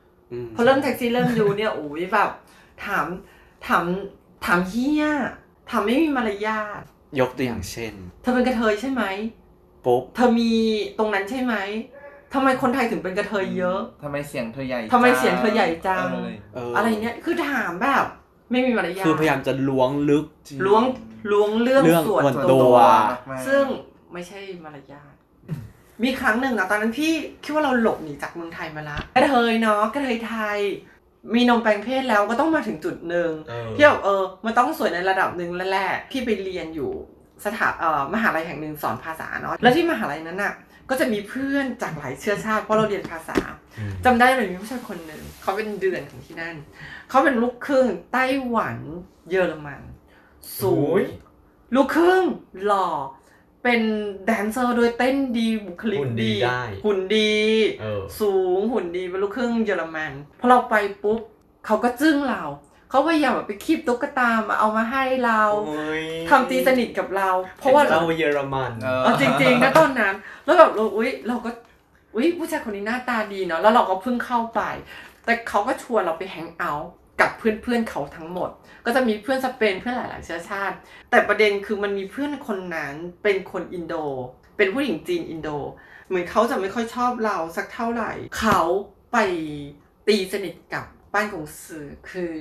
[0.55, 2.31] พอเริ่มแท็กซี่เริ่มดูเนี่ยโอ้ยแบบ
[2.85, 3.07] ถาม
[3.67, 3.85] ถาม
[4.45, 5.05] ถามเฮีย
[5.71, 6.83] ถามไม่มีมารยาท
[7.21, 9.03] ยกตัวอย่างเช่น เธอเป็นกระเทยใช่ไหม
[9.85, 10.53] ปุ๊บเธอมี
[10.99, 11.55] ตรงนั้นใช่ไหม
[12.35, 18.07] ทำไมคนไทยถึงเป็นกระเทยเยอะทำไมเสียงเธอใหญ่ทำไมเสียงเธอใหญ่จังเออเออออะไรเนี้ยคือถามแบบ
[18.51, 20.25] ไม่มีมารยาทคือพยายามจะล้วงลึก
[20.67, 20.83] ล้วง
[21.31, 23.65] ล้วงเรื่องเรื่องส่วนส่วนตัตัววมากๆซึ่ง
[24.13, 25.12] ไม่ใช่มารยาท
[26.05, 27.13] มีครั้งหนึ่งอะตอนนั้นพี่
[27.43, 30.59] คิดว่าเราหลบหนีจากเมืองไทยมาละกระเทยเนาะกระเทยไทย
[31.35, 36.91] มีนมแปลงเพศแล้วก็ต้องมาถึงจุดหนึ่งเออที่แบบเออมันต้องสวยในระดับหนึ่งแล้วแหละพี่ไปเรียนอยู่
[37.45, 40.55] สถาเอ่อมหาลัยแห่งหนึ่งสอนภาษาเนาะแล้วที่มหาลัยนั้นน่ะ
[40.91, 43.39] ก็จะมีเพื่อนจากหลายเชื้อชาติเพราะเราเรียนภาษา
[43.79, 46.57] อืมจำได้เลยมีผู้ชายคนหนึ่งเขาเป็นเดือนของที่นั่น
[47.11, 48.77] เขาเป็นลูกครึ่งไต้หวัน
[49.31, 49.83] เยอรมัน
[50.61, 50.97] สูง
[51.75, 52.23] ลูกครึ่ง
[52.67, 52.89] หล่อ
[53.63, 53.81] เป็น
[54.27, 57.33] แดนเซอร์โดยเต้นดีบุคลิกหุ่นดีได้หุ่นดี
[57.81, 61.21] เออสูงหุ่นดีเป็นลูกครึ่งเยอรมันพอเราไปปุ๊บ
[61.67, 62.43] เขาก็จึ้งเรา
[62.91, 71.51] เขาพยายามแบบไปคีบตุ๊กตามาเอามาให้เราโอ้ยทำตีสนิทกับเรา เพราะว่าเราเยอรมันเออเอาจริงๆนะตอนนั้น แล้วแบบเราอุ้ยเราก็
[72.15, 74.61] อุ้ยผู้ชายคนนี้หน้าตาดีเนาะแล้วเราก็เพิ่งเข้าไป
[75.25, 76.91] แต่เขาก็ชวนเราไปแฮงเอาท์
[77.23, 78.51] กับเพื่อนๆเขาทั้งหมด
[78.85, 80.77] ก็จะมีเพื่อนสเปนเพื่อนหลายๆเชื้อชาติ
[81.11, 83.95] แต่ประเด็นคือมันมีเพื่อนคนนั้นเป็นคนอินโด
[84.57, 85.49] เป็นผู้หญิงจีนอินโด
[86.09, 88.61] เหมือนเขาจะไม่ค่อยชอบเราสักเท่าไหร่ เขา
[89.13, 89.19] ไป
[90.09, 92.35] ตีสนิทกับบ้านกงสือคือ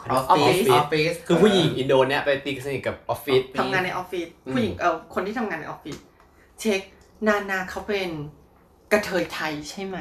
[0.00, 5.96] ออฟฟิศออฟฟิศคือผู้หญิงอินโดเนี่ยไปตีสนิทกับออฟฟิศทำงานในออฟฟิศอืมผู้หญิงเออคนที่ทำงานในออฟฟิศ
[6.60, 6.80] เช็ค
[7.26, 8.10] นานาเขาเป็น
[8.92, 9.98] กระเทยไทยใช่ไหม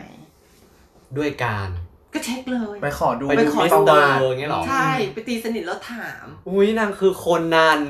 [1.17, 1.69] ด้วยการ
[2.15, 7.81] ก็เช็คเลยไปขอดูไปดูขอมิดูสเตอร์อย่างเงี้ยเหรอใช่ไปตีสนิทแล้วถาม อุ้ยนางคือคนนัน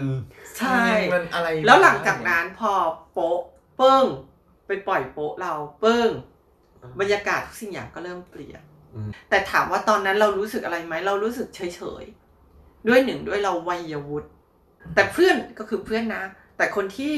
[0.57, 0.81] ใช่
[1.13, 2.71] มันอะไร แล้วหลังจากนั้นพอ
[3.13, 3.39] โป๊ะ
[3.77, 4.03] เปิ้ง
[4.67, 6.09] ไปปล่อยโป๊ะเราเปิ้ง
[6.99, 8.61] บรรยากาศทุกสิ่งอย่างก็เริ่มเปลี่ยน
[8.93, 14.29] อืมแต่ถามว่าตอนนั้นเรารู้สึกอะไรไหมเรารู้สึกเฉยๆด้วยหนึ่งด้วยเราวัยวุฒิ
[14.95, 16.23] แต่เพื่อนก็คือเพื่อนนะ
[16.57, 17.15] แต่คนที่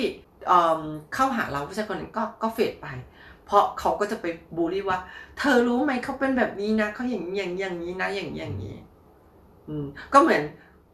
[0.47, 0.81] เอิ่ม
[1.13, 2.87] เข้าหาเราผู้ชายคนนั้นก็ก็เฟดไป
[3.47, 4.25] เพราะเขาก็จะไป
[4.57, 4.99] บูลลี่ว่า
[5.37, 8.75] เธอรู้ไหมเขาเป็นแบบนี้นะเขาอย่างนี้อย่างนี้อย่างนี้นะอย่างนี้อย่างนี้
[9.69, 10.41] อืม ก็เหมือน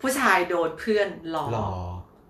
[0.01, 1.69] ผู้ชายโดนเพื่อนหลอกหรอ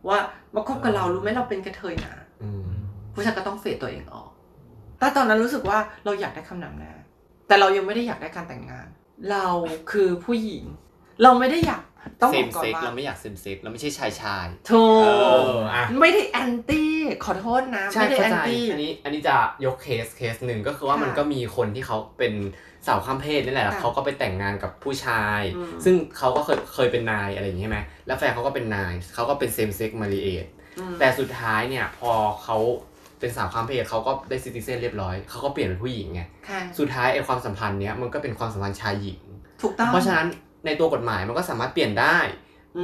[0.07, 0.17] ว่า
[0.55, 2.71] มาคบกับเรารู้ไหมเราเป็นกระเทยนะอืม
[3.13, 4.29] ผู้ชายก็ต้องเฟดตัวเองออก
[4.99, 6.93] แต่ตอนนั้นรู้สึกว่าเราอยากได้คำนำหน้า
[7.47, 8.87] แต่เรายังไม่ได้อยากได้การแต่งงาน
[9.31, 9.47] เรา
[9.91, 10.63] คือผู้หญิง
[11.23, 11.83] เราไม่ได้อยาก
[12.21, 15.07] ต้องเซบอมกก่อนเซ็กว่าเราไม่อยากเซมเซ็กเราไม่ใช่ชายชายถูเอ
[15.45, 16.92] กออะไม่ได้แอนตี้
[17.25, 19.35] ขอโทษนะใช่ไม่ได้เข้าแอนใจตี้อันนี้อันนี้จะ
[19.65, 22.33] ยกเคสเคสหนึ่งก็คือว่าค่ะมันก็มีคนที่เขาเป็น
[22.87, 30.45] สาวข้ามเพศนี่แหละแล้วค่ะเขาก็ไปแต่งงานกับผู้ชายอืมซึ่งเขาก็เคยเคยเป็นนายอะไรอย่างนี้ใช่ไหมแล้วแฟนเขาก็เป็นนายเขาก็เป็น same-sex marriage
[30.79, 32.11] อืมแต่สุดท้ายเนี่ยพอ
[32.43, 32.57] เขา
[33.19, 39.21] เป็นสาวข้ามเพศเขาก็ได้ citizen เรียบร้อยเขาก็เปลี่ยนเป็นผู้หญิงไงค่ะสุดท้ายไอ้ความสัมพันธ์เนี้ยมันก็เป็นความสัมพันธ์ชายหญิง
[39.61, 40.27] ถูกต้องเพราะฉะนั้น
[40.65, 42.17] ในตัวกฎหมายมันก็สามารถเปลี่ยนได้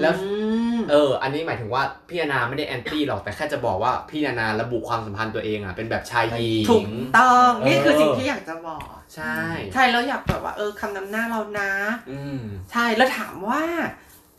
[0.02, 0.30] แล้วอื
[0.76, 6.86] มเออ อันนี้หมายถึงว่าพี่นานาไม่ได้แอนตี้หรอกแต่แค่จะบอกว่าพี่นานาระบุความสัมพันธ์ตัวเองอะเป็นแบบชายหญิงถูก
[7.18, 9.38] ต้องเออนี่คือสิ่งที่อยากจะบอก ใช่
[9.74, 11.72] ใช่แล้วอยากแบบว่าเออคำนำหน้าเรานะ
[12.12, 13.64] อืมใช่แล้วถามว่า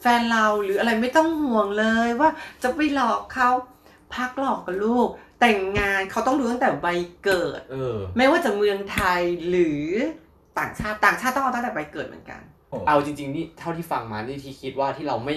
[0.01, 2.31] แฟนเราหรืออะไรไม่ต้องห่วงเลยว่า
[2.63, 3.51] จะไปหลอกเขา
[4.15, 5.09] พักหลอกกับลูก
[5.41, 6.87] แต่งงานเขาต้องดูตั้งแต่ใบ
[7.25, 9.85] เกิด เออ ไม่ว่าจะเมืองไทยหรือ
[10.59, 12.50] ต่างชาติต่างชาติต้องเอาตั้งแต่ใบเกิดเหมือนกันโอ้
[12.87, 15.37] เอาจริง ๆ นี่เท่าที่ฟังมานี่ที่คิดว่าที่เราไม่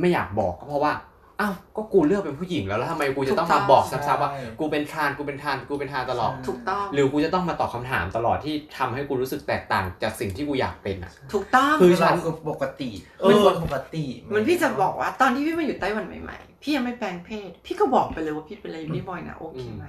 [0.00, 0.92] ไม่อยากบอกก็เพราะว่า
[1.40, 12.90] อ้าวก็กูเลือกเป็นผู้หญิงแล้วแล้วทำไมกูจะต้องถูกต้มาองบอกซ้ำๆว่ากูเป็น trans กูเป็น trans กูเป็น trans ตลอดถูกต้องหรือกูจะต้องมาตอบคำถามตลอดที่ทำให้กูรู้สึกแตกต่างจากสิ่งที่กูอยากเป็นอะ ถูกต้องคือเราคือปกติ
[13.20, 19.84] เออเป็นคนปกติเหมันพี่จะบอกว่าตอนที่พี่มาอยู่ไต้หวันใหม่ๆ พี่ยังไม่แปลงเพศ พี่ก็บอกไปเลยว่าพี่เป็น ladyboy นะโอเคไหม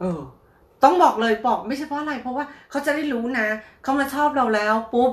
[0.00, 0.20] เออ
[0.84, 3.46] ต้องบอกเลยบอกไม่ใช่เพราะอะไร เพราะว่าเขาจะได้รู้นะ
[3.82, 5.10] เขามาชอบเราแล้วปุ๊บ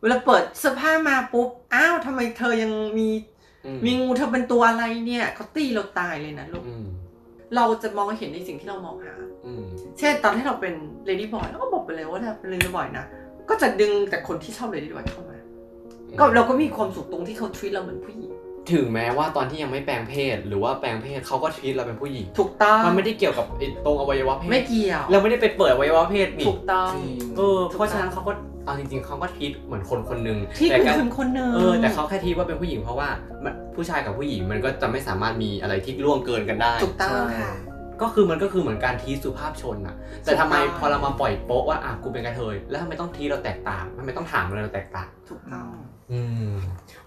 [0.00, 3.08] เวลาเปิดเสื้อผ้ามาปุ๊บ อ้าวทำไมเธอยังมี
[3.66, 6.84] อืมมีงูเธอเป็นตัวอะไรเนี่ยเขาตีเราตายเลยนะลูกอืม
[7.56, 9.14] เราจะมองเห็นในสิ่งที่เรามองหา
[9.46, 9.64] อืม
[9.98, 10.74] เช่นตอนที่เราเป็น
[11.06, 13.04] ladyboy เราก็บอกไปเลยว่าเราเป็น ladyboy นะ
[13.48, 15.38] ก็จะดึงแต่คนที่ชอบ ladyboy เข้ามา
[16.18, 18.30] ก็เราก็มีความสุขตรงที่เขาทวีตเราเหมือนผู้หญิง
[18.70, 28.32] ทถึงแม้ว่าตอนที่ยังไม่แปลงเพศ หรือว่าแปลงเพศเขาก็ทีตเราเป็นผู้หญิง ถูกต้อง มันไม่ได้เกี่ยวกับไอ้ตรงอวัยวะเพศ ไม่เกี่ยว เราไม่ได้ไปเปิดอวัยวะเพศนี่ ถูกต้องจริงเออ เพราะฉะนั้นเขาก็
[28.64, 33.08] เอาจริงๆเขาก็ทีตเหมือนคนคนหนึ่งที่แต่คุณก็คุณคนหนึ่งเออแต่เขาแค่ทีตว่าเป็นผู้หญิงเพราะว่า
[33.44, 37.52] มันผู้ชายกับผู้หญิงมันก็จะไม่สามารถมีอะไรที่ล่วงเกินกันได้ถูกต้องค่ะ
[38.02, 45.68] ก็คือมันก็คือเหมือนการทีสุภาพชนอะแต่ทำไมถูกต้องพอเรามาปล่อยโป๊ะว่าอะกูเป็นกระเทยแล้วทำไมต้องทีเราแตกต่างทำไมต้องถามอะไรเราแตกต่างถูกต้อง
[46.12, 46.52] อืม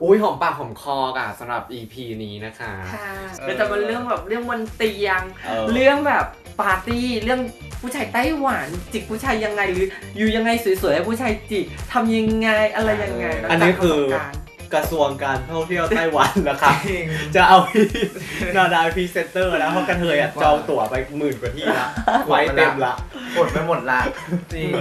[0.02, 6.26] อุ้ยหอมปากหอมคอกอะสำหรับ EP นี้นะคะค่ะเออเราจะมาเรื่องแบบเรื่องบนเตียงเออเรื่องแบบ
[6.62, 7.42] ปาร์ตี้เรื่อง
[7.82, 9.88] ผู้ชายไต้หวันจิกผู้ชายยังไงหรือ
[10.18, 10.50] อยู่ยังไง
[10.82, 14.42] สวยๆให้ผู้ชายจิกทำยังไงอะไรยังไงแล้วอันนี้จากคือประสบการณ์
[14.74, 17.86] กระทรวงการท่องเที่ยวไต้หวันนะคะจริงจะเอาพี่
[18.56, 21.88] นาดาพรีเซนเตอร์แล้วเพราะกระเทยอะจองตั๋วไปหมื่นกว่าที่ละ
[22.28, 22.94] ไว้เต็มละ
[23.36, 24.00] กดไปหมดละ
[24.54, 24.72] จริง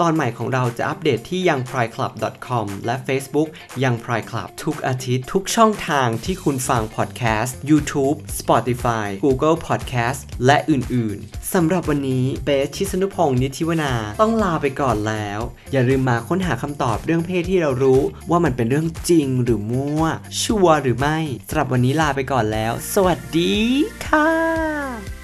[0.00, 3.48] ตอนใหม่ของเราจะอัปเดตที่ youngprideclub.com และ Facebook
[3.82, 15.40] Young Pride Club ทุกอาทิตย์ทุกช่องทางที่คุณฟัง podcast YouTube Spotify Google Podcast และอื่น ๆ สำหรับวันนี้เบสชิสนุพงศ์นิธิวนา ต้องลาไปก่อนแล้ว
[15.72, 20.04] อย่าลืมมาค้นหาคำตอบเรื่องเพศที่เรารู้ ว่ามันเป็นเรื่องจริงหรือมั่ว
[20.42, 23.54] ชัวร์หรือไม่สำหรับวันนี้ลาไปก่อนแล้ว สวัสดี
[24.06, 25.15] ค่ะ